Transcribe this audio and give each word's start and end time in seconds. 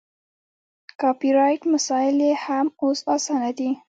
کاپي 0.99 1.29
رایټ 1.37 1.61
مسایل 1.73 2.17
یې 2.27 2.33
هم 2.43 2.67
اوس 2.81 2.99
اسانه 3.15 3.51
دي. 3.57 3.69